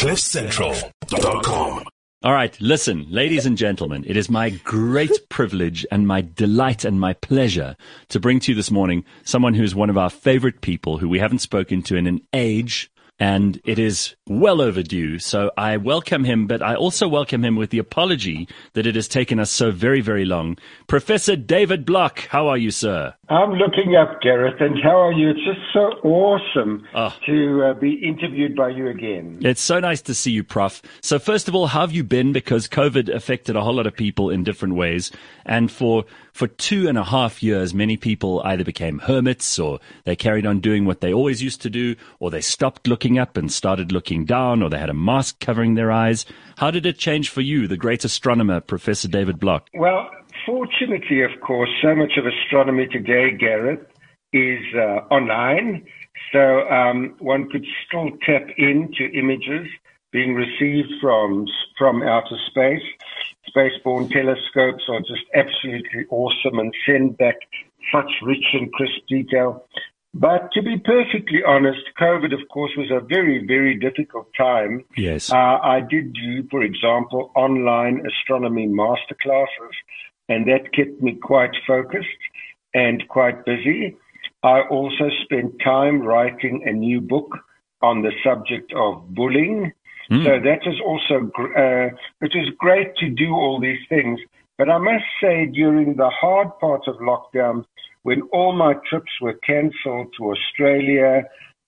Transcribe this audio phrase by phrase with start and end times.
[0.00, 1.84] CliffCentral.com.
[2.22, 6.98] All right, listen, ladies and gentlemen, it is my great privilege and my delight and
[6.98, 7.76] my pleasure
[8.08, 11.18] to bring to you this morning someone who's one of our favorite people who we
[11.18, 12.90] haven't spoken to in an age
[13.20, 15.18] and it is well overdue.
[15.18, 19.06] So I welcome him, but I also welcome him with the apology that it has
[19.06, 20.56] taken us so very, very long.
[20.86, 23.14] Professor David Block, how are you, sir?
[23.28, 25.30] I'm looking up, Gareth, and how are you?
[25.30, 27.14] It's just so awesome oh.
[27.26, 29.38] to uh, be interviewed by you again.
[29.42, 30.80] It's so nice to see you, Prof.
[31.02, 32.32] So, first of all, how have you been?
[32.32, 35.12] Because COVID affected a whole lot of people in different ways.
[35.44, 36.06] And for,
[36.40, 40.58] for two and a half years, many people either became hermits or they carried on
[40.58, 44.24] doing what they always used to do, or they stopped looking up and started looking
[44.24, 46.24] down, or they had a mask covering their eyes.
[46.56, 49.68] How did it change for you, the great astronomer, Professor David Block?
[49.74, 50.08] Well,
[50.46, 53.86] Fortunately, of course, so much of astronomy today, Gareth,
[54.32, 55.84] is uh, online.
[56.32, 59.68] So um, one could still tap into images
[60.12, 61.46] being received from
[61.78, 62.82] from outer space.
[63.48, 67.36] Spaceborne telescopes are just absolutely awesome and send back
[67.92, 69.64] such rich and crisp detail.
[70.12, 74.84] But to be perfectly honest, COVID, of course, was a very, very difficult time.
[74.96, 75.30] Yes.
[75.30, 79.74] Uh, I did do, for example, online astronomy masterclasses
[80.30, 82.22] and that kept me quite focused
[82.72, 83.96] and quite busy.
[84.42, 87.36] I also spent time writing a new book
[87.82, 89.72] on the subject of bullying.
[90.10, 90.24] Mm.
[90.24, 94.18] So that is also, uh, it was great to do all these things.
[94.58, 97.64] But I must say, during the hard part of lockdown,
[98.02, 101.24] when all my trips were cancelled to Australia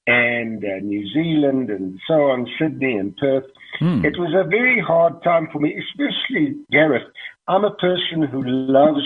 [0.06, 3.44] and uh, New Zealand and so on, Sydney and Perth,
[3.80, 4.04] mm.
[4.04, 7.06] it was a very hard time for me, especially Gareth.
[7.48, 9.04] I'm a person who loves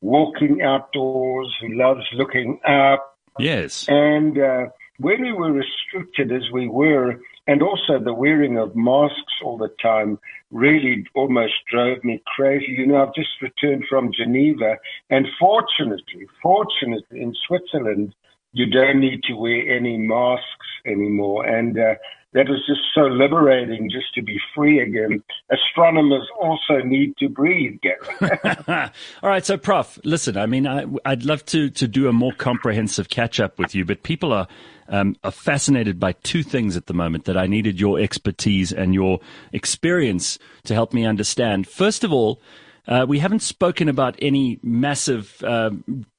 [0.00, 3.18] walking outdoors, who loves looking up.
[3.38, 3.86] Yes.
[3.88, 4.66] And uh,
[4.98, 9.74] when we were restricted as we were, and also the wearing of masks all the
[9.82, 10.18] time
[10.50, 12.72] really almost drove me crazy.
[12.78, 14.76] You know, I've just returned from Geneva,
[15.10, 18.14] and fortunately, fortunately in Switzerland,
[18.52, 21.46] you don't need to wear any masks anymore.
[21.46, 21.94] And uh,
[22.34, 25.22] that was just so liberating just to be free again.
[25.50, 28.38] Astronomers also need to breathe, Gary.
[29.22, 32.32] All right, so Prof, listen, I mean, I, would love to, to do a more
[32.32, 34.46] comprehensive catch up with you, but people are,
[34.88, 38.94] um, are fascinated by two things at the moment that I needed your expertise and
[38.94, 39.20] your
[39.52, 41.66] experience to help me understand.
[41.66, 42.42] First of all,
[42.88, 45.70] uh, we haven't spoken about any massive uh,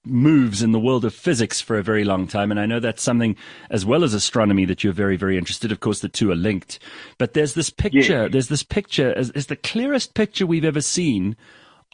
[0.06, 3.02] moves in the world of physics for a very long time, and I know that's
[3.02, 3.36] something
[3.72, 5.72] as well as astronomy that you're very, very interested.
[5.72, 6.80] Of course, the two are linked.
[7.18, 8.24] But there's this picture.
[8.24, 8.32] Yes.
[8.32, 9.12] There's this picture.
[9.14, 11.36] Is the clearest picture we've ever seen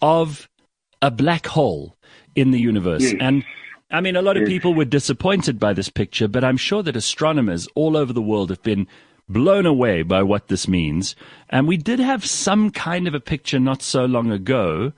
[0.01, 0.49] of
[1.01, 1.95] a black hole
[2.35, 3.15] in the universe, yes.
[3.19, 3.45] and
[3.91, 6.97] I mean, a lot of people were disappointed by this picture, but I'm sure that
[6.97, 8.87] astronomers all over the world have been
[9.27, 11.15] blown away by what this means.
[11.49, 14.93] And we did have some kind of a picture not so long ago.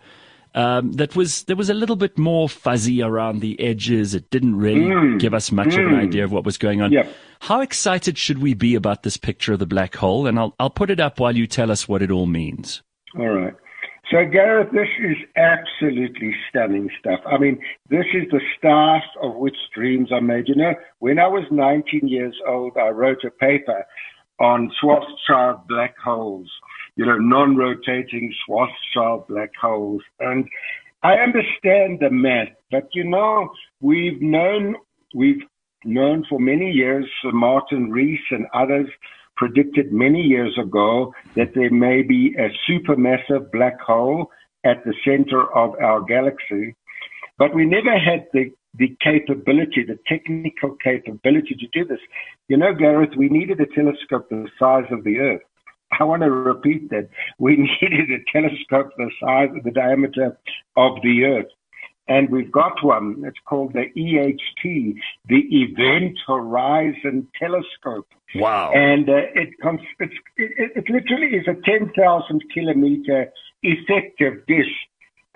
[0.55, 4.15] Um, that was there was a little bit more fuzzy around the edges.
[4.15, 5.79] It didn't really mm, give us much mm.
[5.79, 6.03] of an mm.
[6.03, 6.91] idea of what was going on.
[6.91, 7.13] Yep.
[7.41, 10.25] How excited should we be about this picture of the black hole?
[10.25, 12.81] And I'll I'll put it up while you tell us what it all means.
[13.19, 13.53] All right.
[14.09, 17.19] So Gareth, this is absolutely stunning stuff.
[17.25, 17.59] I mean,
[17.89, 20.47] this is the start of which dreams are made.
[20.47, 23.85] You know, when I was 19 years old, I wrote a paper
[24.39, 26.49] on Schwarzschild black holes,
[26.95, 30.01] you know, non-rotating Schwarzschild black holes.
[30.19, 30.47] And
[31.03, 33.49] I understand the math, but you know,
[33.81, 34.75] we've known,
[35.15, 35.43] we've
[35.85, 38.87] known for many years, Martin Rees and others
[39.35, 44.31] predicted many years ago that there may be a supermassive black hole
[44.65, 46.75] at the center of our galaxy.
[47.37, 51.99] But we never had the the capability, the technical capability to do this.
[52.47, 55.41] You know, Gareth, we needed a telescope the size of the Earth.
[55.99, 57.09] I want to repeat that.
[57.39, 60.37] We needed a telescope the size of the diameter
[60.75, 61.51] of the Earth.
[62.09, 63.23] And we've got one.
[63.25, 64.95] It's called the EHT,
[65.27, 68.07] the Event Horizon Telescope.
[68.35, 68.71] Wow.
[68.73, 69.49] And uh, it,
[69.99, 73.29] it, it, it literally is a 10,000 kilometer
[73.61, 74.71] effective dish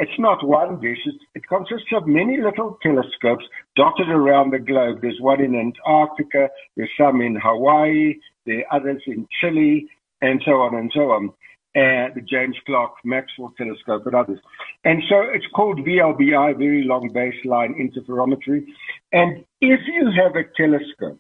[0.02, 0.98] it's not one dish.
[1.36, 3.46] it consists of many little telescopes
[3.76, 4.98] dotted around the globe.
[5.02, 8.16] There's one in Antarctica, there's some in Hawaii,
[8.48, 9.88] there are others in Chile,
[10.22, 11.30] and so on and so on.
[11.76, 14.40] And the James Clerk Maxwell telescope and others.
[14.84, 18.66] And so it's called VLBI, Very Long Baseline Interferometry.
[19.14, 21.20] And if you have a telescope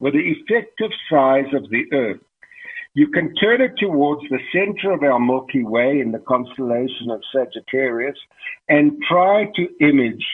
[0.00, 2.20] with the effective size of the Earth,
[2.94, 7.22] you can turn it towards the center of our Milky Way in the constellation of
[7.32, 8.16] Sagittarius
[8.68, 10.24] and try to image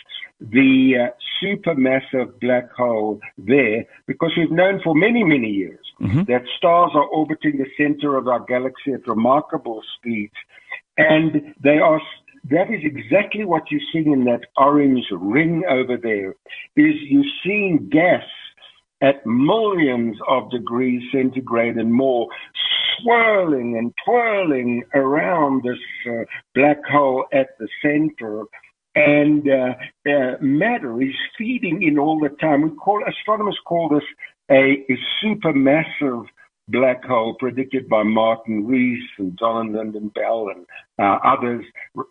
[0.40, 1.10] the uh,
[1.42, 6.22] supermassive black hole there because we've known for many, many years mm-hmm.
[6.24, 10.34] that stars are orbiting the center of our galaxy at remarkable speeds.
[10.96, 12.00] And they are,
[12.50, 16.30] that is exactly what you're seeing in that orange ring over there,
[16.76, 18.24] is you're seeing gas
[19.04, 22.26] at millions of degrees centigrade and more,
[22.96, 25.78] swirling and twirling around this
[26.10, 26.24] uh,
[26.54, 28.44] black hole at the center.
[28.94, 29.74] And uh,
[30.08, 32.62] uh, matter is feeding in all the time.
[32.62, 34.08] We call astronomers call this
[34.50, 36.24] a, a supermassive
[36.68, 40.66] black hole predicted by Martin Rees and Donald Lynden Bell and
[40.98, 41.64] uh, others.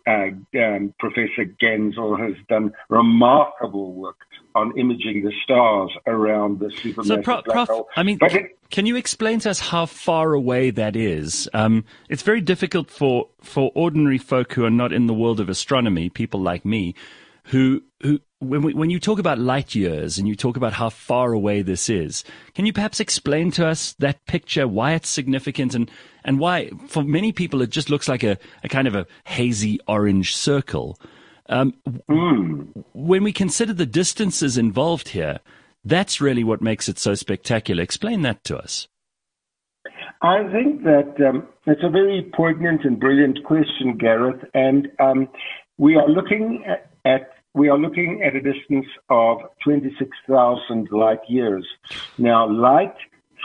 [0.06, 0.28] Uh,
[0.58, 4.16] um, Professor Genzel has done remarkable work
[4.54, 7.88] on imaging the stars around the supermassive so, Prof, black hole.
[7.96, 11.48] I mean, it, can you explain to us how far away that is?
[11.52, 15.48] Um, it's very difficult for, for ordinary folk who are not in the world of
[15.48, 16.94] astronomy, people like me,
[17.44, 20.90] who who when we, when you talk about light years and you talk about how
[20.90, 22.24] far away this is,
[22.54, 25.90] can you perhaps explain to us that picture, why it's significant, and
[26.24, 29.80] and why for many people it just looks like a, a kind of a hazy
[29.86, 30.98] orange circle.
[31.48, 31.74] Um,
[32.08, 32.84] mm.
[32.94, 35.40] When we consider the distances involved here,
[35.84, 37.82] that's really what makes it so spectacular.
[37.82, 38.88] Explain that to us.
[40.22, 45.28] I think that um, it's a very poignant and brilliant question, Gareth, and um,
[45.76, 51.66] we are looking at, at we are looking at a distance of 26,000 light years.
[52.18, 52.94] Now, light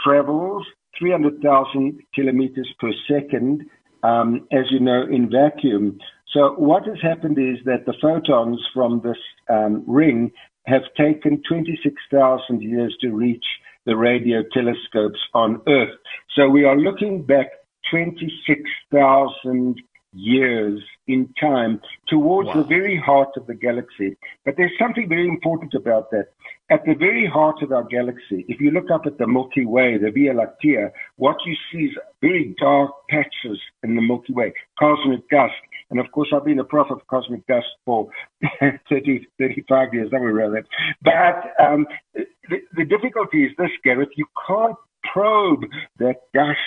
[0.04, 0.66] travels
[0.98, 3.62] 300,000 kilometers per second,
[4.02, 5.98] um, as you know, in vacuum.
[6.32, 9.16] So what has happened is that the photons from this
[9.48, 10.32] um, ring
[10.66, 13.44] have taken 26,000 years to reach
[13.86, 15.96] the radio telescopes on Earth.
[16.36, 17.46] So we are looking back
[17.90, 19.80] 26,000
[20.12, 22.54] years in time towards wow.
[22.54, 24.16] the very heart of the galaxy.
[24.44, 26.26] But there's something very important about that.
[26.70, 29.98] At the very heart of our galaxy, if you look up at the Milky Way,
[29.98, 35.28] the Via Lactea, what you see is very dark patches in the Milky Way, cosmic
[35.30, 35.54] dust.
[35.90, 38.08] And of course, I've been a prof of cosmic dust for
[38.88, 40.64] 30, 35 years, somewhere around that.
[41.02, 44.76] But um, the, the difficulty is this, Gareth, you can't
[45.12, 45.64] probe
[45.98, 46.58] that dust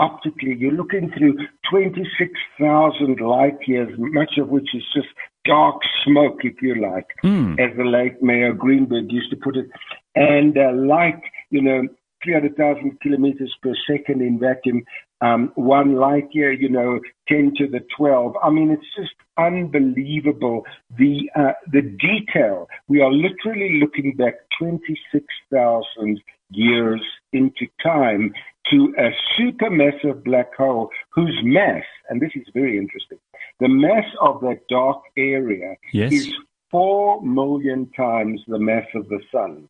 [0.00, 1.36] optically, you're looking through
[1.70, 5.08] 26,000 light years, much of which is just
[5.44, 7.52] dark smoke, if you like, mm.
[7.60, 9.66] as the late Mayo Greenberg used to put it.
[10.14, 11.20] And uh, light,
[11.50, 11.82] you know,
[12.24, 14.82] 300,000 kilometers per second in vacuum,
[15.22, 16.98] um, one light year, you know,
[17.28, 18.34] 10 to the 12.
[18.42, 20.64] I mean, it's just unbelievable.
[20.98, 22.68] The, uh, the detail.
[22.88, 26.20] We are literally looking back 26,000
[26.50, 27.00] years
[27.32, 28.32] into time
[28.70, 33.18] to a supermassive black hole whose mass, and this is very interesting,
[33.58, 36.12] the mass of that dark area yes.
[36.12, 36.32] is
[36.70, 39.68] four million times the mass of the sun.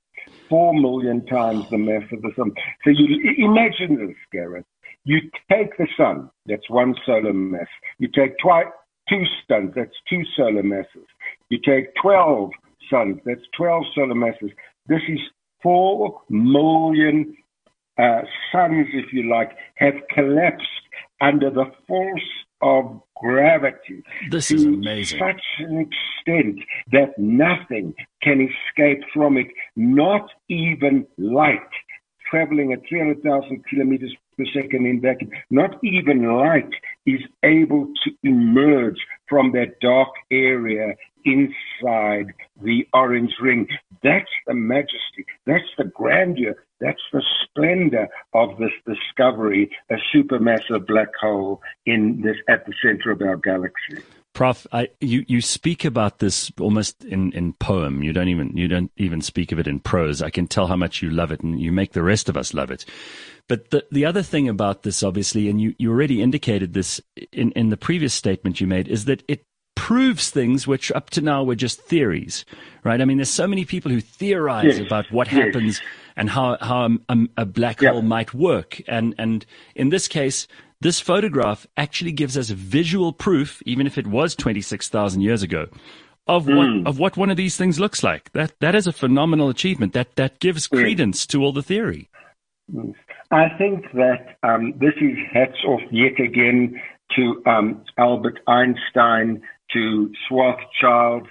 [0.49, 2.53] Four million times the mass of the sun.
[2.85, 4.67] So you imagine this, Gareth.
[5.05, 7.67] You take the sun, that's one solar mass.
[7.99, 8.37] You take
[9.09, 11.07] two suns, that's two solar masses.
[11.49, 12.51] You take 12
[12.91, 14.51] suns, that's 12 solar masses.
[14.87, 15.21] This is
[15.63, 17.37] 4 million
[17.99, 18.23] uh,
[18.53, 20.67] suns, if you like, have collapsed
[21.21, 22.31] under the force
[22.63, 25.19] of gravity this to is amazing.
[25.19, 26.59] such an extent
[26.93, 29.47] that nothing can escape from it,
[29.77, 31.59] not even light
[32.31, 35.31] traveling at 300,000 kilometers per second in vacuum.
[35.51, 36.71] Not even light
[37.07, 38.99] is able to emerge
[39.29, 43.69] from that dark area inside the orange ring.
[44.03, 45.27] That's the majesty.
[45.47, 46.55] That's the grandeur.
[46.81, 53.11] That's the splendor of this discovery, a supermassive black hole in this at the center
[53.11, 54.03] of our galaxy.
[54.41, 58.03] Prof, I, you, you speak about this almost in, in poem.
[58.03, 60.23] You don't even you don't even speak of it in prose.
[60.23, 62.55] I can tell how much you love it, and you make the rest of us
[62.55, 62.87] love it.
[63.49, 67.53] But the the other thing about this, obviously, and you, you already indicated this in,
[67.53, 69.45] in the previous statement you made, is that it
[69.75, 72.47] proves things which up to now were just theories,
[72.83, 73.03] right?
[73.03, 74.87] I mean, there's so many people who theorize yes.
[74.87, 75.45] about what yes.
[75.45, 75.83] happens
[76.17, 79.45] and how how a, a black hole might work, and and
[79.75, 80.49] in this case
[80.81, 85.67] this photograph actually gives us visual proof, even if it was 26,000 years ago,
[86.27, 86.57] of mm.
[86.57, 86.87] what hmm.
[86.87, 88.33] of what one of these things looks like.
[88.33, 89.93] That that is a phenomenal achievement.
[89.93, 92.09] That that gives credence to all the theory.
[92.73, 92.93] Hmm.
[93.33, 96.81] I think that um, this is hats off yet again
[97.17, 101.27] to um, Albert Einstein, to Schwarzschild,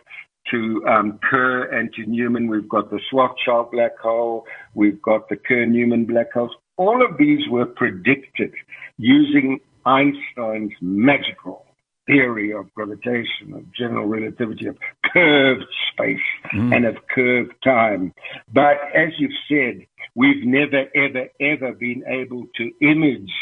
[0.51, 2.48] to um, Kerr and to Newman.
[2.48, 4.46] We've got the Schwarzschild black hole.
[4.74, 6.51] We've got the Kerr-Newman black holes.
[6.79, 8.53] All of these were predicted
[8.98, 11.65] using Einstein's magical
[12.07, 14.77] theory of gravitation, of general relativity, of
[15.13, 16.74] curved space mm.
[16.74, 18.13] and of curved time.
[18.53, 23.33] But as you've said, we've never, ever, ever been able to image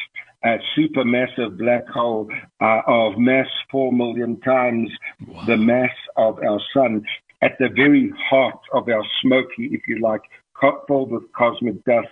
[0.44, 2.27] a supermassive black hole
[2.60, 4.89] uh, of mass four million times
[5.27, 5.46] wow.
[5.46, 7.06] the mass of our sun
[7.44, 10.22] at the very heart of our smoky, if you like,
[10.88, 12.08] filled with cosmic dust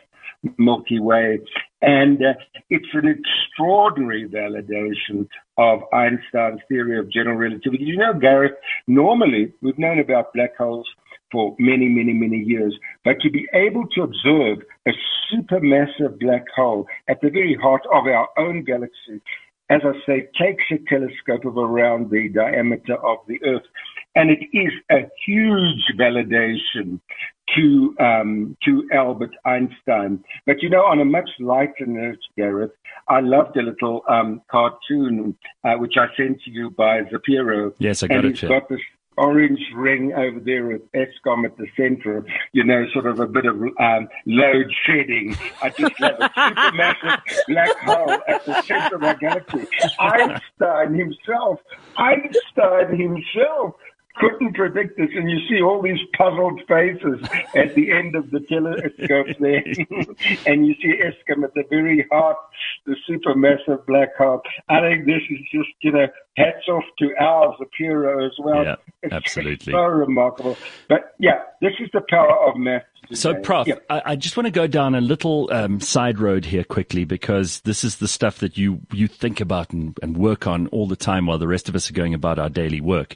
[0.57, 1.39] Milky Way.
[1.81, 2.33] And uh,
[2.69, 5.27] it's an extraordinary validation
[5.57, 7.83] of Einstein's theory of general relativity.
[7.83, 8.55] You know, Gareth,
[8.87, 10.87] normally we've known about black holes
[11.31, 14.91] for many, many, many years, but to be able to observe a
[15.31, 19.21] supermassive black hole at the very heart of our own galaxy,
[19.69, 23.63] as I say, takes a telescope of around the diameter of the Earth.
[24.15, 26.99] And it is a huge validation
[27.55, 30.23] to um, to Albert Einstein.
[30.45, 32.71] But you know, on a much lighter note, Gareth,
[33.07, 37.73] I loved a little um, cartoon uh, which I sent to you by Zapiro.
[37.79, 38.39] Yes, I got and it.
[38.39, 38.79] He's got this
[39.17, 43.45] orange ring over there with Eskom at the center, you know, sort of a bit
[43.45, 45.35] of um, load shedding.
[45.61, 49.67] I just love a supermassive black hole at the center of our galaxy.
[49.99, 51.59] Einstein himself,
[51.97, 53.75] Einstein himself
[54.17, 57.19] couldn't predict this, and you see all these puzzled faces
[57.55, 59.63] at the end of the telescope there,
[60.45, 62.37] and you see Eskom at the very heart,
[62.85, 64.41] the supermassive black hole.
[64.69, 66.07] I think this is just, you know,
[66.37, 68.63] hats off to Al Zapiro as well.
[68.63, 69.73] Yeah, it's, absolutely.
[69.73, 70.57] so remarkable.
[70.87, 72.83] But yeah, this is the power of math.
[73.13, 73.75] So, Prof, yeah.
[73.89, 77.61] I, I, just want to go down a little um, side road here quickly because
[77.61, 80.95] this is the stuff that you, you think about and, and work on all the
[80.95, 83.15] time while the rest of us are going about our daily work.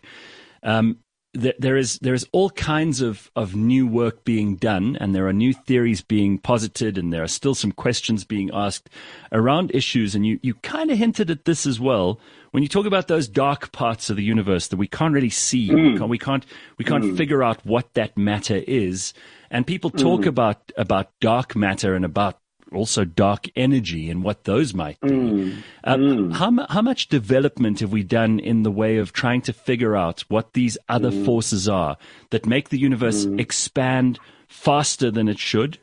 [0.63, 0.99] Um,
[1.33, 5.33] there is there is all kinds of, of new work being done, and there are
[5.33, 8.89] new theories being posited, and there are still some questions being asked
[9.31, 10.15] around issues.
[10.15, 13.27] And you, you kind of hinted at this as well when you talk about those
[13.27, 15.69] dark parts of the universe that we can't really see.
[15.69, 15.91] Mm.
[15.91, 16.45] We can't we can't,
[16.79, 17.17] we can't mm.
[17.17, 19.13] figure out what that matter is.
[19.51, 20.27] And people talk mm.
[20.27, 22.39] about about dark matter and about
[22.73, 25.09] also dark energy and what those might be.
[25.09, 25.63] Mm.
[25.83, 26.33] Uh, mm.
[26.33, 30.21] How, how much development have we done in the way of trying to figure out
[30.29, 31.25] what these other mm.
[31.25, 31.97] forces are
[32.29, 33.39] that make the universe mm.
[33.39, 35.79] expand faster than it should?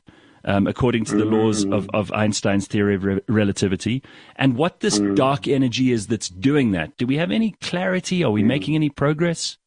[0.48, 1.90] Um, according to the laws of, mm.
[1.92, 4.00] of Einstein's theory of re- relativity,
[4.36, 5.16] and what this mm.
[5.16, 6.96] dark energy is that's doing that.
[6.98, 8.22] Do we have any clarity?
[8.22, 9.58] Are we making any progress?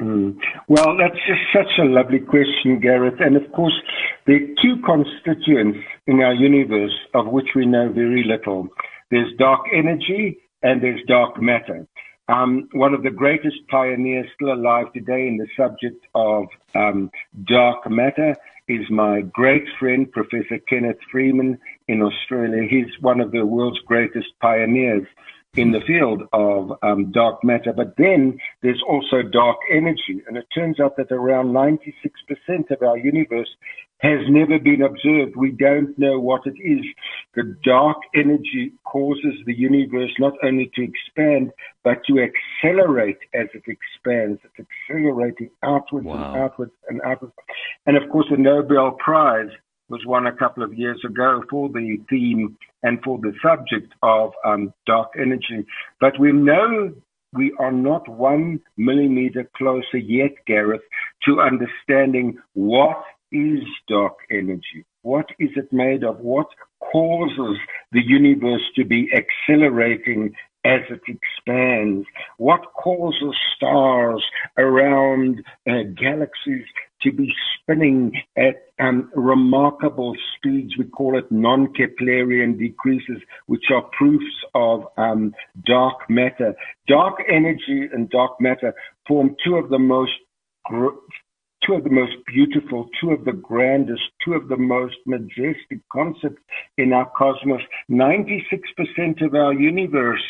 [0.00, 0.36] Mm.
[0.68, 3.20] Well, that's just such a lovely question, Gareth.
[3.20, 3.74] And of course,
[4.26, 8.68] there are two constituents in our universe of which we know very little.
[9.10, 11.86] There's dark energy and there's dark matter.
[12.28, 17.10] Um, one of the greatest pioneers still alive today in the subject of um,
[17.44, 18.34] dark matter
[18.68, 21.58] is my great friend, Professor Kenneth Freeman
[21.88, 22.62] in Australia.
[22.68, 25.06] He's one of the world's greatest pioneers
[25.56, 27.74] in the field of um, dark matter.
[27.74, 30.22] But then there's also dark energy.
[30.26, 33.50] And it turns out that around 96% of our universe
[33.98, 35.36] has never been observed.
[35.36, 36.84] We don't know what it is.
[37.34, 41.52] The dark energy causes the universe not only to expand,
[41.84, 44.40] but to accelerate as it expands.
[44.44, 46.32] It's accelerating outwards wow.
[46.32, 47.34] and outwards and outwards.
[47.86, 49.50] And of course, the Nobel Prize
[49.92, 54.32] was won a couple of years ago for the theme and for the subject of
[54.44, 55.66] um, dark energy.
[56.00, 56.94] But we know
[57.34, 60.80] we are not one millimeter closer yet, Gareth,
[61.26, 64.84] to understanding what is dark energy.
[65.02, 66.20] What is it made of?
[66.20, 66.48] What
[66.80, 67.58] causes
[67.92, 70.32] the universe to be accelerating
[70.64, 72.06] as it expands?
[72.38, 74.24] What causes stars
[74.56, 76.66] around uh, galaxies
[77.02, 80.76] to be spinning at um, remarkable speeds.
[80.78, 85.34] We call it non-Keplerian decreases, which are proofs of um,
[85.66, 86.54] dark matter.
[86.88, 88.74] Dark energy and dark matter
[89.06, 90.12] form two of the most
[90.64, 90.88] gr-
[91.66, 96.42] two of the most beautiful, two of the grandest, two of the most majestic concepts
[96.76, 97.62] in our cosmos.
[97.90, 100.22] 96% of our universe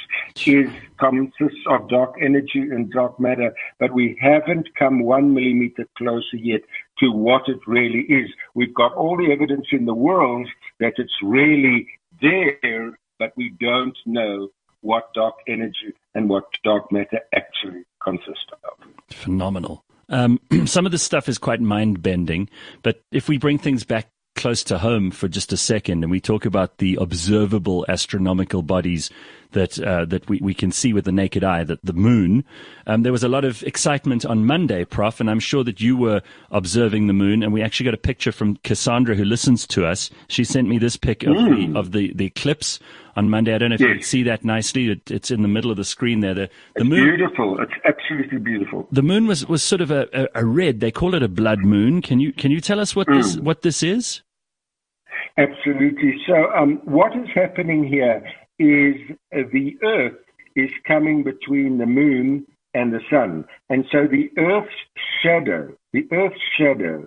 [0.47, 6.37] is consists of dark energy and dark matter, but we haven't come one millimeter closer
[6.37, 6.61] yet
[6.99, 8.31] to what it really is.
[8.55, 10.49] We've got all the evidence in the world
[10.81, 11.89] that it's really
[12.21, 14.49] there, but we don't know
[14.83, 18.87] what dark energy and what dark matter actually consist of.
[19.11, 19.85] Phenomenal.
[20.09, 22.49] Um, some of this stuff is quite mind bending,
[22.83, 26.21] but if we bring things back close to home for just a second and we
[26.21, 29.11] talk about the observable astronomical bodies
[29.53, 32.45] that uh, that we, we can see with the naked eye, that the moon.
[32.87, 35.97] Um, there was a lot of excitement on Monday, Prof, and I'm sure that you
[35.97, 37.43] were observing the moon.
[37.43, 40.11] And we actually got a picture from Cassandra, who listens to us.
[40.29, 41.73] She sent me this pic of mm.
[41.73, 42.79] the of the, the eclipse
[43.17, 43.55] on Monday.
[43.55, 43.89] I don't know if yes.
[43.89, 44.91] you can see that nicely.
[44.91, 46.35] It, it's in the middle of the screen there.
[46.35, 47.59] The, the it's moon, beautiful.
[47.61, 48.89] It's absolutely beautiful.
[48.91, 50.81] The moon was, was sort of a, a, a, red.
[50.81, 52.03] They call it a blood moon.
[52.03, 53.23] Can you can you tell us what mm.
[53.23, 54.23] this what this is?
[55.39, 56.15] Absolutely.
[56.27, 58.23] So um, what is happening here
[58.59, 58.95] is
[59.31, 60.19] the Earth
[60.55, 64.75] is coming between the moon and the sun, and so the Earth's
[65.23, 67.07] shadow, the Earth's shadow,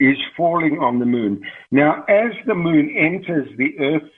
[0.00, 1.42] is falling on the moon.
[1.70, 4.14] Now, as the moon enters the Earth's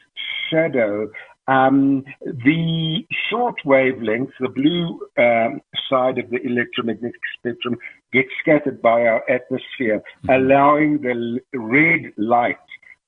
[0.50, 1.10] shadow,
[1.48, 7.76] um, the short wavelength, the blue um, side of the electromagnetic spectrum,
[8.12, 10.30] gets scattered by our atmosphere, mm-hmm.
[10.30, 12.56] allowing the red light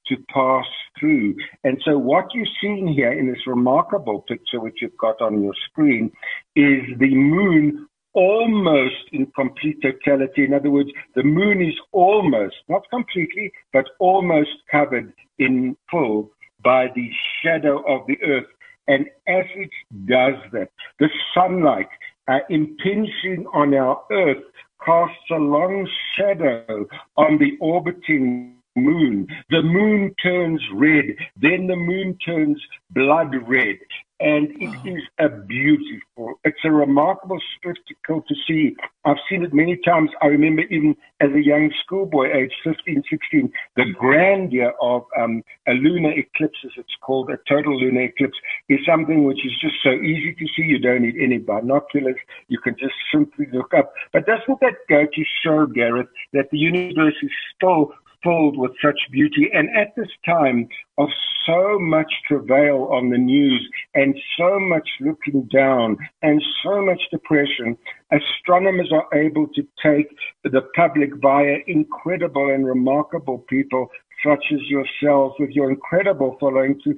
[0.09, 0.67] to pass
[0.99, 1.35] through.
[1.65, 5.55] And so, what you're seeing here in this remarkable picture, which you've got on your
[5.69, 6.11] screen,
[6.57, 10.45] is the moon almost in complete totality.
[10.45, 16.31] In other words, the moon is almost, not completely, but almost covered in full
[16.63, 17.11] by the
[17.43, 18.47] shadow of the earth.
[18.89, 19.71] And as it
[20.07, 20.69] does that,
[20.99, 21.89] the sunlight
[22.29, 24.43] uh, impinging on our earth
[24.85, 29.27] casts a long shadow on the orbiting moon.
[29.51, 31.05] The moon turns red,
[31.37, 32.61] then the moon turns
[32.91, 33.79] blood red
[34.23, 38.77] and it is a beautiful, it's a remarkable spectacle to see.
[39.05, 40.11] I've seen it many times.
[40.23, 45.73] I remember even as a young schoolboy, age 15, 16, the grandeur of um, a
[45.73, 48.39] lunar eclipse, as it's called, a total lunar eclipse,
[48.69, 50.63] is something which is just so easy to see.
[50.63, 52.17] You don't need any binoculars.
[52.47, 53.93] You can just simply look up.
[54.13, 58.99] But doesn't that go to show, Gareth, that the universe is still filled with such
[59.11, 59.51] beauty.
[59.53, 61.09] And at this time of
[61.47, 67.77] so much travail on the news and so much looking down and so much depression,
[68.13, 70.09] astronomers are able to take
[70.45, 73.89] the public via incredible and remarkable people
[74.25, 76.95] such as yourselves with your incredible following to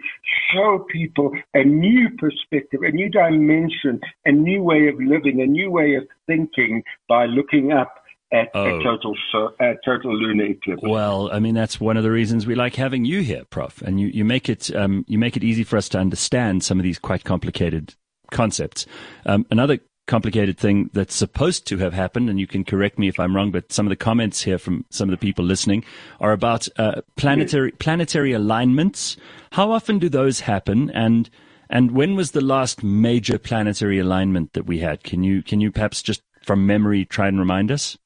[0.53, 5.71] show people a new perspective, a new dimension, a new way of living, a new
[5.71, 8.04] way of thinking by looking up
[8.35, 8.79] at oh.
[8.79, 9.15] a total
[9.61, 10.83] a total lunar eclipse.
[10.83, 13.81] Well, I mean that's one of the reasons we like having you here, Prof.
[13.83, 16.79] And you, you make it um, you make it easy for us to understand some
[16.79, 17.95] of these quite complicated
[18.31, 18.87] concepts.
[19.25, 23.19] Um, another complicated thing that's supposed to have happened, and you can correct me if
[23.19, 25.85] I'm wrong, but some of the comments here from some of the people listening
[26.21, 29.17] are about uh, planetary planetary alignments.
[29.53, 31.31] How often do those happen, and
[31.71, 35.05] and when was the last major planetary alignment that we had?
[35.05, 37.97] Can you can you perhaps just from memory try and remind us?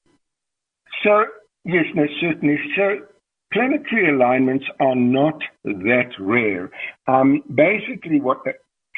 [1.04, 1.24] So,
[1.64, 2.58] yes, no, certainly.
[2.76, 3.06] So,
[3.52, 6.70] planetary alignments are not that rare.
[7.06, 8.52] Um, basically, what the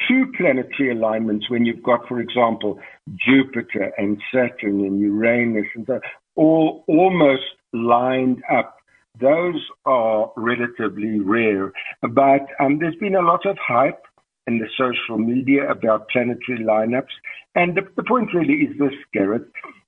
[0.07, 2.79] true planetary alignments, when you've got, for example,
[3.25, 5.99] Jupiter and Saturn and Uranus and so,
[6.35, 8.77] all almost lined up,
[9.19, 11.71] those are relatively rare.
[12.01, 14.03] But um, there's been a lot of hype
[14.47, 17.13] in the social media about planetary lineups.
[17.55, 19.43] And the, the point really is this, Gareth.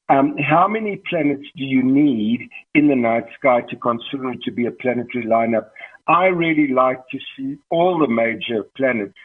[0.10, 4.52] Um, how many planets do you need in the night sky to consider it to
[4.52, 5.70] be a planetary lineup?
[6.08, 9.18] I really like to see all the major planets,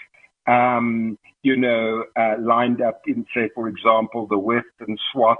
[0.46, 5.38] um, you know, uh, lined up in, say, for example, the western swath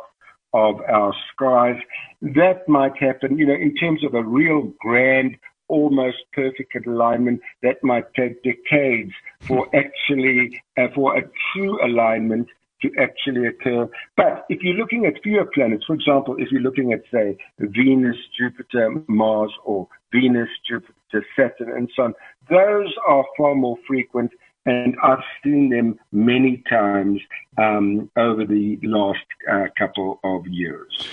[0.52, 1.80] of our skies.
[2.20, 5.36] That might happen, you know, in terms of a real grand,
[5.68, 7.40] almost perfect alignment.
[7.62, 11.22] That might take decades for actually, uh, for a
[11.52, 12.48] true alignment
[12.82, 13.88] to actually occur.
[14.16, 18.16] But if you're looking at fewer planets, for example, if you're looking at, say, Venus,
[18.38, 22.14] Jupiter, Mars, or Venus, Jupiter, Saturn, and so on,
[22.48, 24.30] those are far more frequent.
[24.66, 27.20] And I've seen them many times
[27.56, 31.08] um, over the last uh, couple of years.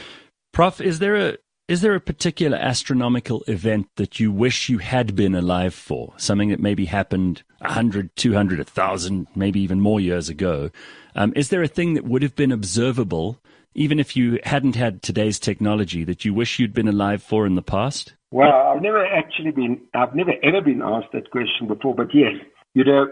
[0.51, 5.15] Prof, is there a is there a particular astronomical event that you wish you had
[5.15, 6.13] been alive for?
[6.17, 10.69] Something that maybe happened 100, 200, 1,000, maybe even more years ago?
[11.15, 13.39] Um, is there a thing that would have been observable,
[13.73, 17.55] even if you hadn't had today's technology, that you wish you'd been alive for in
[17.55, 18.13] the past?
[18.29, 22.33] Well, I've never actually been, I've never ever been asked that question before, but yes,
[22.75, 23.07] you know,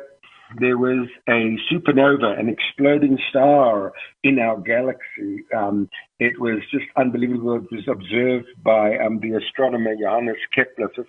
[0.59, 5.43] there was a supernova, an exploding star in our galaxy.
[5.55, 5.89] Um,
[6.19, 7.55] it was just unbelievable.
[7.55, 11.05] It was observed by um, the astronomer Johannes Kepler, 15,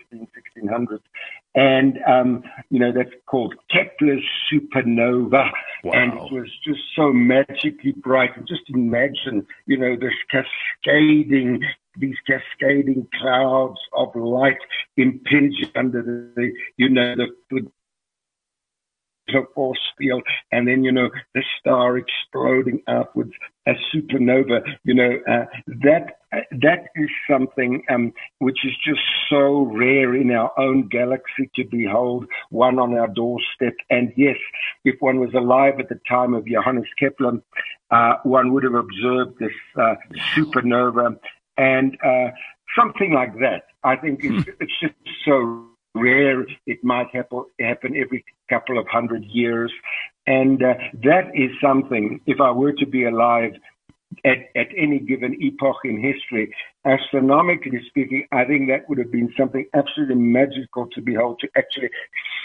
[0.54, 1.00] 1600.
[1.54, 5.50] And, um, you know, that's called Kepler's supernova.
[5.84, 5.92] Wow.
[5.92, 8.36] And it was just so magically bright.
[8.36, 11.62] And just imagine, you know, this cascading
[11.96, 14.58] these cascading clouds of light
[14.96, 17.70] impinge under the, you know, the, the
[19.28, 23.32] a force field, and then you know the star exploding outwards,
[23.66, 24.60] a supernova.
[24.84, 25.44] You know uh,
[25.82, 26.18] that
[26.50, 32.26] that is something um, which is just so rare in our own galaxy to behold
[32.50, 33.74] one on our doorstep.
[33.90, 34.36] And yes,
[34.84, 37.40] if one was alive at the time of Johannes Kepler,
[37.90, 39.94] uh, one would have observed this uh,
[40.34, 41.16] supernova
[41.56, 42.30] and uh,
[42.76, 43.64] something like that.
[43.84, 46.44] I think it's, it's just so rare.
[46.66, 47.44] It might happen,
[47.96, 49.72] every couple of hundred years.
[50.26, 53.52] And uh, that is something, if I were to be alive
[54.24, 56.54] at, at any given epoch in history,
[56.84, 61.90] astronomically speaking, I think that would have been something absolutely magical to behold, to actually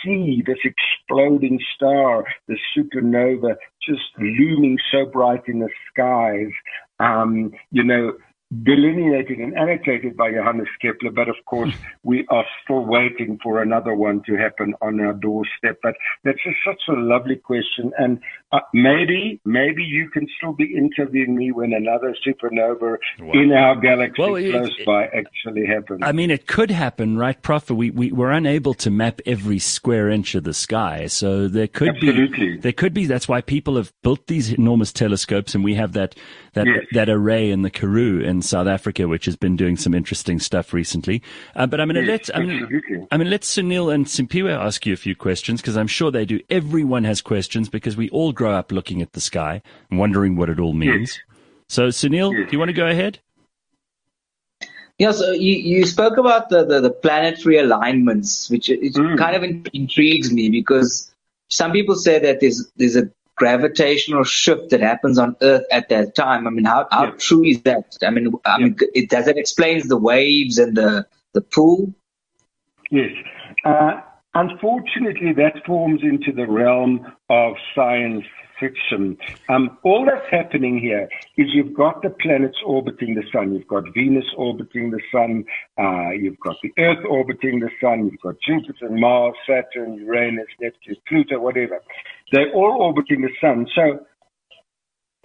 [0.04, 6.52] see this exploding star, the supernova, just looming so bright in the skies.
[7.00, 8.14] Um, you know,
[8.64, 13.94] delineated and annotated by Johannes Kepler, but of course we are still waiting for another
[13.94, 15.80] one to happen on our doorstep.
[15.84, 18.20] But that's just such a lovely question, and
[18.52, 23.32] uh, maybe maybe you can still be interviewing me when another supernova wow.
[23.34, 26.00] in our galaxy well, close it, by actually happens.
[26.02, 27.70] I mean, it could happen, right, Prof?
[27.70, 31.90] We we were unable to map every square inch of the sky, so there could
[31.90, 32.56] Absolutely.
[32.56, 33.06] be there could be.
[33.06, 36.16] That's why people have built these enormous telescopes, and we have that
[36.54, 36.86] that yes.
[36.94, 40.74] that array in the Karoo in South Africa, which has been doing some interesting stuff
[40.74, 41.22] recently.
[41.56, 44.58] Uh, but I'm going to yes, let I'm, I'm going to let Sunil and Simpiwe
[44.58, 46.40] ask you a few questions because I'm sure they do.
[46.50, 50.50] Everyone has questions because we all grow up looking at the sky and wondering what
[50.50, 51.18] it all means.
[51.18, 51.20] Yes.
[51.68, 53.20] So Sunil, do you want to go ahead?
[54.98, 59.18] Yeah, so you, you spoke about the, the, the planetary alignments, which it mm.
[59.18, 61.14] kind of intrigues me because
[61.50, 66.14] some people say that there's there's a gravitational shift that happens on Earth at that
[66.14, 66.46] time.
[66.46, 67.12] I mean, how, how yeah.
[67.18, 67.98] true is that?
[68.04, 68.66] I mean, I yeah.
[68.66, 71.94] mean, it, does it explain the waves and the, the pool?
[72.92, 73.12] Yes.
[73.66, 74.02] Uh,
[74.36, 78.26] unfortunately, that forms into the realm of science
[78.60, 79.18] fiction.
[79.48, 83.54] Um, all that's happening here is you've got the planets orbiting the sun.
[83.54, 85.46] You've got Venus orbiting the sun.
[85.78, 88.10] Uh, you've got the Earth orbiting the sun.
[88.12, 91.82] You've got Jupiter, Mars, Saturn, Uranus, Neptune, Pluto, whatever.
[92.32, 93.68] They're all orbiting the sun.
[93.76, 94.06] So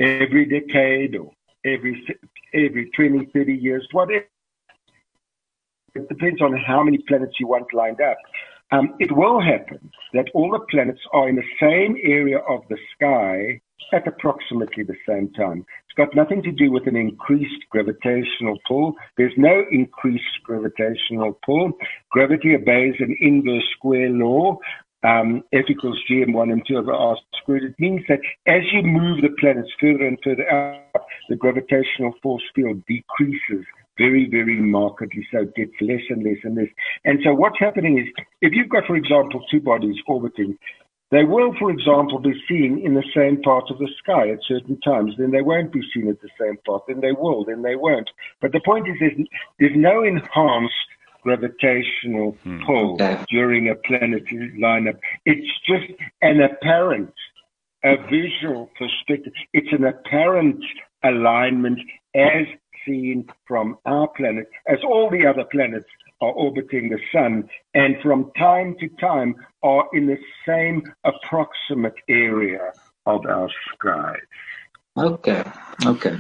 [0.01, 1.31] every decade or
[1.65, 2.05] every
[2.53, 4.27] every 20, 30 years, whatever.
[5.95, 8.17] It depends on how many planets you want lined up.
[8.73, 12.79] Um, it will happen that all the planets are in the same area of the
[12.95, 13.61] sky
[13.93, 15.65] at approximately the same time.
[15.85, 18.95] It's got nothing to do with an increased gravitational pull.
[19.17, 21.73] There's no increased gravitational pull.
[22.11, 24.59] Gravity obeys an inverse square law.
[25.05, 27.65] Um, F equals gm1 and 2 over r squared.
[27.65, 32.43] It means that as you move the planets further and further out, the gravitational force
[32.55, 33.65] field decreases
[33.99, 35.43] very, very markedly so.
[35.43, 36.69] It gets less and less and less.
[37.05, 38.07] And so what's happening is
[38.41, 40.59] if you've got, for example, two bodies orbiting,
[41.11, 44.81] they will, for example, be seen in the same part of the sky at certain
[44.81, 45.13] times.
[45.17, 46.83] Then they won't be seen at the same part.
[46.89, 47.45] Then they will.
[47.45, 48.11] Then they won't.
[48.41, 49.29] But the point is, there's,
[49.61, 50.75] there's no enhanced
[51.25, 52.63] gravitational hmm.
[52.65, 52.99] pull
[53.31, 54.99] during a planetary lineup.
[55.25, 57.13] It's just an apparent,
[57.83, 59.33] a visual perspective.
[59.53, 60.63] It's an apparent
[61.03, 61.81] alignment
[62.15, 62.47] as
[62.87, 65.89] seen from our planet, as all the other planets
[66.21, 72.73] are orbiting the sun, and from time to time are in the same approximate area
[73.07, 74.15] of our sky.
[74.97, 75.43] Okay,
[75.85, 76.17] okay.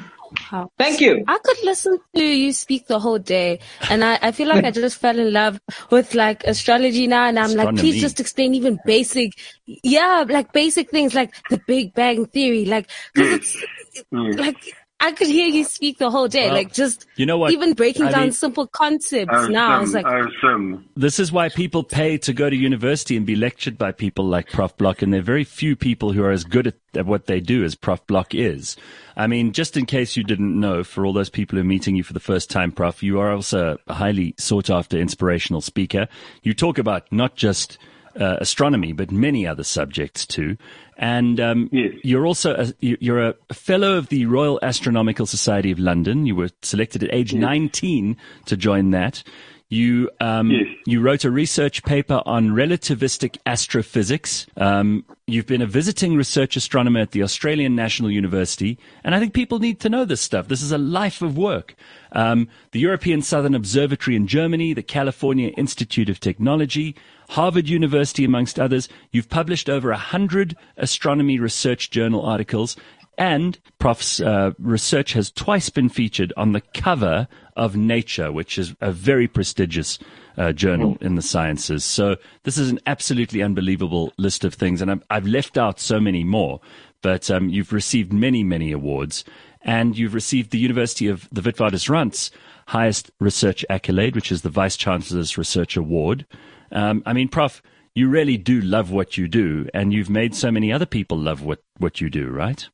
[0.52, 0.70] Wow.
[0.78, 1.24] Thank you.
[1.26, 4.70] I could listen to you speak the whole day, and I, I feel like I
[4.70, 7.72] just fell in love with like astrology now, and I'm Astronomy.
[7.72, 9.32] like, please just explain even basic,
[9.66, 13.56] yeah, like basic things like the Big Bang Theory, like, cause
[13.94, 14.38] it's mm.
[14.38, 17.52] like, I could hear you speak the whole day, well, like just you know what?
[17.52, 19.34] even breaking I down mean, simple concepts.
[19.34, 20.88] Awesome, now it's like awesome.
[20.96, 24.48] this is why people pay to go to university and be lectured by people like
[24.48, 27.26] Prof Block, and there are very few people who are as good at, at what
[27.26, 28.76] they do as Prof Block is.
[29.16, 31.96] I mean, just in case you didn't know, for all those people who are meeting
[31.96, 36.08] you for the first time, Prof, you are also a highly sought after inspirational speaker.
[36.42, 37.78] You talk about not just
[38.18, 40.56] uh, astronomy, but many other subjects too.
[40.96, 41.92] And um, yes.
[42.02, 46.26] you're also a, you're a fellow of the Royal Astronomical Society of London.
[46.26, 47.40] You were selected at age yes.
[47.40, 49.22] 19 to join that.
[49.70, 50.66] You um, yes.
[50.86, 54.46] you wrote a research paper on relativistic astrophysics.
[54.56, 59.32] Um, you've been a visiting research astronomer at the Australian National University, and I think
[59.32, 60.48] people need to know this stuff.
[60.48, 61.74] This is a life of work.
[62.12, 66.94] Um, the European Southern Observatory in Germany, the California Institute of Technology,
[67.30, 68.88] Harvard University, amongst others.
[69.10, 72.76] You've published over a hundred astronomy research journal articles,
[73.16, 78.74] and Prof's uh, research has twice been featured on the cover of Nature, which is
[78.80, 79.98] a very prestigious
[80.36, 81.84] uh, journal in the sciences.
[81.84, 86.00] So this is an absolutely unbelievable list of things, and i have left out so
[86.00, 86.60] many more.
[87.02, 89.24] But um, you've received many, many awards,
[89.62, 92.30] and you've received the University of the Witwatersrand's
[92.66, 96.26] highest research accolade, which is the Vice Chancellor's Research Award.
[96.74, 97.62] Um, I mean, Prof,
[97.94, 101.42] you really do love what you do, and you've made so many other people love
[101.42, 102.68] what, what you do, right?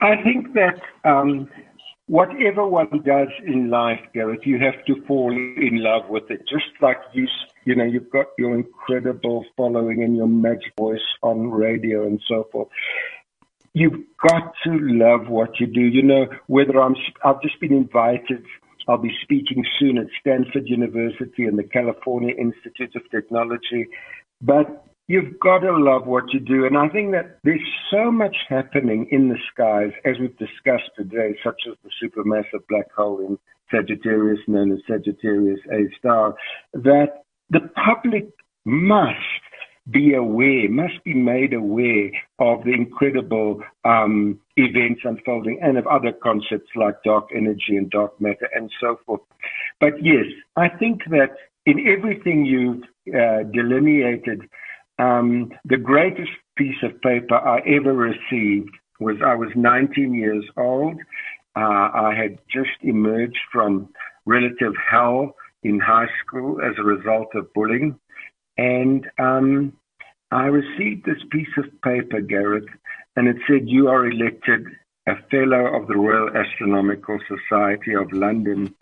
[0.00, 1.48] I think that um,
[2.06, 6.40] whatever one does in life, Gareth, you have to fall in love with it.
[6.48, 7.26] Just like you,
[7.64, 12.48] you know, you've got your incredible following and your magic voice on radio and so
[12.52, 12.68] forth.
[13.74, 15.80] You've got to love what you do.
[15.80, 18.44] You know, whether I'm, I've just been invited
[18.88, 23.86] I'll be speaking soon at Stanford University and the California Institute of Technology.
[24.40, 26.66] But you've got to love what you do.
[26.66, 31.36] And I think that there's so much happening in the skies, as we've discussed today,
[31.44, 33.38] such as the supermassive black hole in
[33.70, 36.34] Sagittarius, known as Sagittarius A star,
[36.72, 38.28] that the public
[38.64, 39.16] must
[39.90, 46.12] be aware, must be made aware of the incredible um, events unfolding and of other
[46.12, 49.20] concepts like dark energy and dark matter and so forth.
[49.80, 50.24] But yes,
[50.56, 51.30] I think that
[51.66, 54.42] in everything you've uh, delineated,
[54.98, 60.94] um, the greatest piece of paper I ever received was I was 19 years old.
[61.56, 63.88] Uh, I had just emerged from
[64.26, 67.98] relative hell in high school as a result of bullying.
[68.56, 69.72] And um,
[70.30, 72.68] I received this piece of paper, Gareth,
[73.16, 74.66] and it said, You are elected
[75.06, 78.74] a Fellow of the Royal Astronomical Society of London.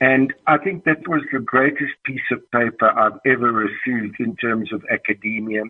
[0.00, 4.72] And I think that was the greatest piece of paper I've ever received in terms
[4.72, 5.62] of academia,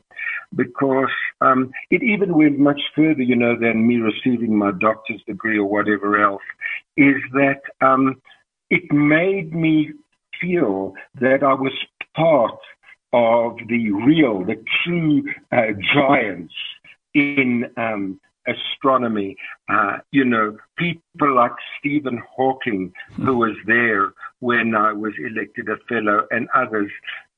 [0.55, 5.59] because um, it even went much further, you know, than me receiving my doctor's degree
[5.59, 6.43] or whatever else,
[6.97, 8.21] is that um,
[8.71, 9.93] it made me
[10.41, 11.73] feel that I was
[12.17, 12.59] part
[13.13, 16.55] of the real, the true uh, giants
[17.15, 19.37] in um, astronomy.
[19.69, 25.77] Uh, you know, people like Stephen Hawking, who was there when I was elected a
[25.89, 26.91] fellow, and others.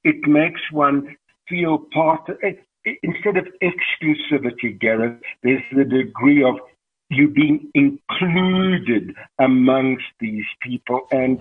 [0.04, 1.16] It makes one
[1.48, 2.64] feel part of it.
[3.02, 6.57] Instead of exclusivity, Gareth, there's the degree of
[7.11, 11.07] you being included amongst these people.
[11.11, 11.40] And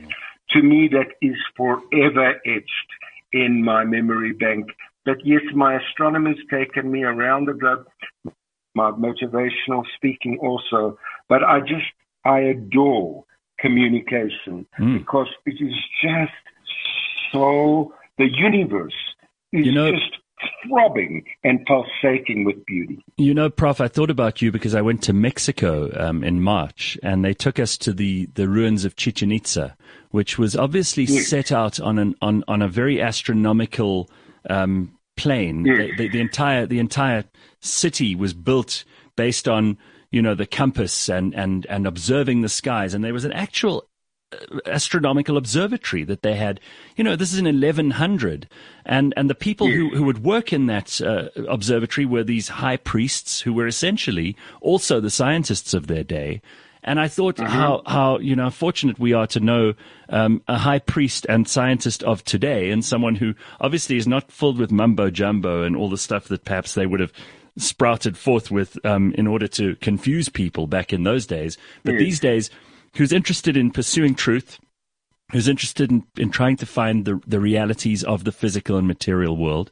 [0.52, 2.90] to me, that is forever etched
[3.34, 4.68] in my memory bank.
[5.06, 7.88] But yes, my astronomer's taken me around the globe,
[8.76, 10.98] my motivational speaking also.
[11.30, 11.86] But I just,
[12.26, 13.24] I adore
[13.60, 15.00] communication mm.
[15.00, 16.32] because it is just
[17.32, 18.94] so, the universe
[19.52, 20.18] is you know, just
[20.64, 23.04] throbbing and pulsating with beauty.
[23.18, 26.98] You know, Prof, I thought about you because I went to Mexico um, in March
[27.04, 29.76] and they took us to the, the ruins of Chichen Itza,
[30.12, 31.28] which was obviously yes.
[31.28, 34.10] set out on, an, on, on a very astronomical
[34.50, 35.66] um, plane.
[35.66, 35.78] Yes.
[35.78, 37.24] The, the, the, entire, the entire
[37.60, 38.84] city was built
[39.16, 39.78] based on
[40.12, 43.90] you know the compass and, and, and observing the skies and there was an actual
[44.66, 46.60] astronomical observatory that they had.
[46.96, 48.48] You know, this is in 1100,
[48.86, 52.78] and and the people who who would work in that uh, observatory were these high
[52.78, 56.42] priests who were essentially also the scientists of their day.
[56.84, 57.50] And I thought uh-huh.
[57.50, 59.74] how how you know fortunate we are to know
[60.10, 64.58] um, a high priest and scientist of today, and someone who obviously is not filled
[64.58, 67.14] with mumbo jumbo and all the stuff that perhaps they would have
[67.58, 71.58] sprouted forth with um, in order to confuse people back in those days.
[71.84, 72.00] But yes.
[72.00, 72.50] these days
[72.98, 74.60] who's interested in pursuing truth,
[75.32, 79.38] who's interested in, in trying to find the, the realities of the physical and material
[79.38, 79.72] world,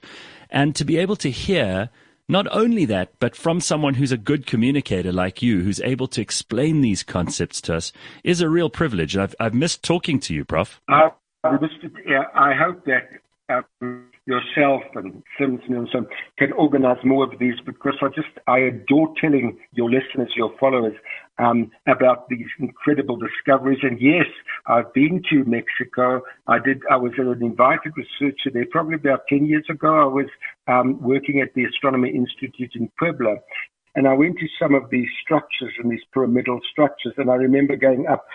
[0.50, 1.90] and to be able to hear
[2.28, 6.22] not only that, but from someone who's a good communicator like you, who's able to
[6.22, 7.92] explain these concepts to us,
[8.24, 9.16] is a real privilege.
[9.16, 10.82] I've, I've missed talking to you, Prof.
[10.92, 11.10] Uh,
[11.44, 13.10] I hope that
[13.50, 16.06] um, yourself and Simpson and so
[16.38, 20.96] can organize more of these because I just I adore telling your listeners, your followers,
[21.38, 23.80] um, about these incredible discoveries.
[23.84, 24.26] And yes,
[24.68, 26.22] I've been to Mexico.
[26.48, 26.82] I did.
[26.90, 30.02] I was an invited researcher there probably about ten years ago.
[30.02, 30.28] I was
[30.68, 33.36] um, working at the Astronomy Institute in Puebla.
[33.98, 37.78] And I went to some of these structures and these pyramidal structures, and I remember
[37.78, 38.26] going up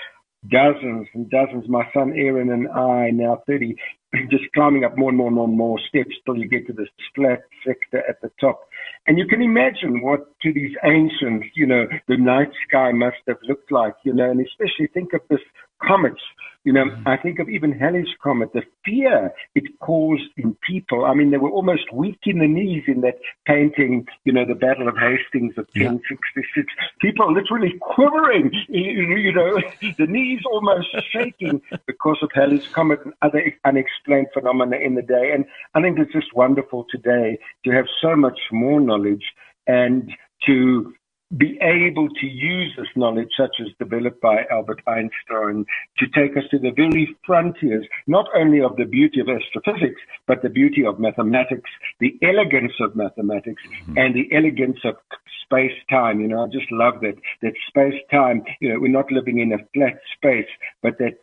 [0.49, 1.69] dozens and dozens.
[1.69, 3.77] My son Aaron and I, now 30,
[4.31, 6.73] just climbing up more and more and more and more steps till you get to
[6.73, 8.61] this flat sector at the top.
[9.07, 13.39] And you can imagine what to these ancients, you know, the night sky must have
[13.49, 15.41] looked like, you know, and especially think of this
[15.87, 16.21] comets.
[16.65, 17.09] You know, mm-hmm.
[17.09, 21.07] I think of even Halley's Comet, the fear it caused in people.
[21.07, 24.55] I mean, they were almost weak in the knees in that painting, you know, the
[24.55, 26.47] Battle of Hastings of 1066.
[26.55, 26.85] Yeah.
[27.01, 29.59] People literally quivering, you know,
[29.99, 35.33] the knees almost shaking because of Halley's Comet and other unexplained phenomena in the day.
[35.33, 39.25] And I think it's just wonderful today to have so much more knowledge
[39.67, 40.13] and
[40.47, 40.95] to
[41.37, 45.65] be able to use this knowledge, such as developed by Albert Einstein,
[45.99, 50.43] to take us to the very frontiers, not only of the beauty of astrophysics, but
[50.43, 53.99] the beauty of mathematics, the elegance of mathematics, mm-hmm.
[53.99, 54.97] and the elegance of
[55.45, 56.21] space time.
[56.21, 59.53] You know, I just love that, that space time, you know, we're not living in
[59.53, 60.49] a flat space,
[60.83, 61.15] but that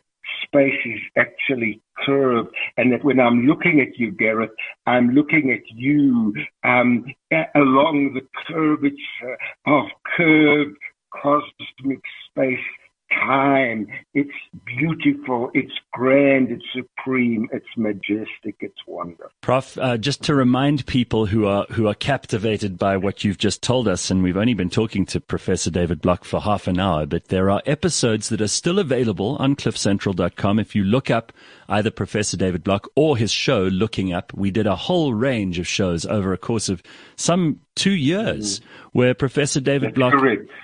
[0.43, 4.51] space is actually curved, and that when I'm looking at you, Gareth,
[4.85, 7.05] I'm looking at you um,
[7.55, 9.85] along the curvature of
[10.15, 10.77] curved
[11.11, 12.59] cosmic space
[13.11, 13.87] time.
[14.13, 14.29] It's
[14.65, 15.51] beautiful.
[15.53, 16.51] It's grand.
[16.51, 17.47] It's supreme.
[17.51, 18.55] It's majestic.
[18.59, 19.31] It's wonderful.
[19.41, 23.61] Prof, uh, just to remind people who are who are captivated by what you've just
[23.61, 27.05] told us, and we've only been talking to Professor David Block for half an hour,
[27.05, 30.59] but there are episodes that are still available on CliffCentral.com.
[30.59, 31.31] If you look up
[31.69, 35.67] either Professor David Block or his show, Looking Up, we did a whole range of
[35.67, 36.81] shows over a course of
[37.15, 38.61] some two years,
[38.93, 40.13] where Professor David Block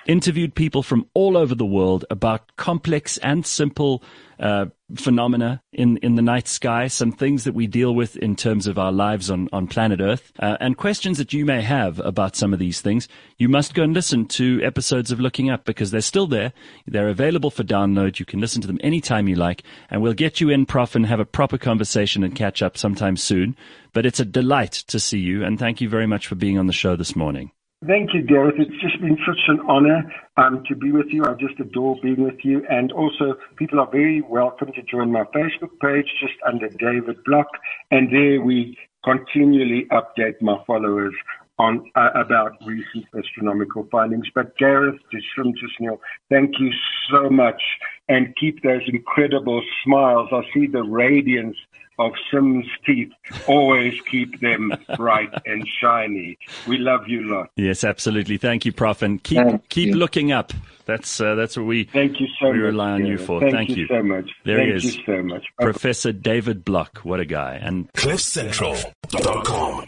[0.06, 4.02] interviewed people from all over the world about complex and simple
[4.38, 4.66] uh,
[4.96, 8.78] phenomena in, in the night sky, some things that we deal with in terms of
[8.78, 12.52] our lives on, on planet Earth, uh, and questions that you may have about some
[12.52, 16.00] of these things, you must go and listen to episodes of Looking Up because they're
[16.00, 16.52] still there.
[16.86, 18.18] They're available for download.
[18.18, 21.06] You can listen to them anytime you like, and we'll get you in, Prof, and
[21.06, 23.56] have a proper conversation and catch up sometime soon.
[23.92, 26.66] But it's a delight to see you, and thank you very much for being on
[26.66, 27.52] the show this morning.
[27.86, 28.54] Thank you, Gareth.
[28.56, 31.24] It's just been such an honor um, to be with you.
[31.26, 32.64] I just adore being with you.
[32.70, 37.46] And also, people are very welcome to join my Facebook page just under David Block.
[37.90, 41.14] And there we continually update my followers
[41.58, 44.28] on uh, about recent astronomical findings.
[44.34, 45.00] But Gareth,
[45.34, 46.72] Shum Neil, thank you
[47.10, 47.62] so much.
[48.08, 50.30] And keep those incredible smiles.
[50.32, 51.56] I see the radiance
[51.98, 53.12] of Sim's teeth
[53.46, 56.38] always keep them bright and shiny.
[56.66, 57.50] We love you lot.
[57.56, 58.36] Yes, absolutely.
[58.36, 59.02] Thank you, Prof.
[59.02, 59.94] And keep Thank keep you.
[59.94, 60.52] looking up.
[60.86, 63.40] That's uh, that's what we Thank you so we much, rely on you for.
[63.40, 64.30] Thank, Thank you, you, so much.
[64.44, 64.96] There Thank he is.
[64.96, 65.46] you so much.
[65.58, 66.98] Professor David Block.
[66.98, 67.54] What a guy.
[67.54, 69.86] And CliffCentral.com.